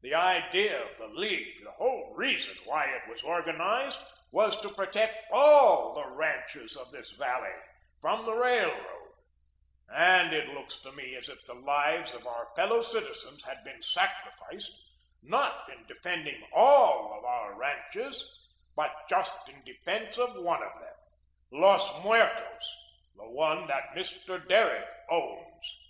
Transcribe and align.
The 0.00 0.14
idea 0.14 0.82
of 0.82 0.96
the 0.96 1.08
League, 1.08 1.62
the 1.62 1.72
whole 1.72 2.14
reason 2.14 2.56
why 2.64 2.86
it 2.86 3.06
was 3.06 3.22
organised, 3.22 4.02
was 4.30 4.58
to 4.62 4.72
protect 4.72 5.30
ALL 5.30 5.92
the 5.92 6.06
ranches 6.08 6.74
of 6.74 6.90
this 6.90 7.10
valley 7.10 7.52
from 8.00 8.24
the 8.24 8.32
Railroad, 8.32 9.12
and 9.94 10.32
it 10.32 10.48
looks 10.54 10.78
to 10.80 10.92
me 10.92 11.14
as 11.16 11.28
if 11.28 11.44
the 11.44 11.52
lives 11.52 12.14
of 12.14 12.26
our 12.26 12.48
fellow 12.56 12.80
citizens 12.80 13.42
had 13.44 13.62
been 13.62 13.82
sacrificed, 13.82 14.72
not 15.22 15.68
in 15.68 15.84
defending 15.84 16.42
ALL 16.54 17.12
of 17.18 17.26
our 17.26 17.54
ranches, 17.58 18.24
but 18.74 18.90
just 19.06 19.50
in 19.50 19.62
defence 19.64 20.16
of 20.16 20.34
one 20.36 20.62
of 20.62 20.80
them 20.80 20.96
Los 21.60 22.02
Muertos 22.04 22.76
the 23.16 23.28
one 23.28 23.66
that 23.66 23.94
Mr. 23.94 24.42
Derrick 24.48 24.88
owns." 25.10 25.76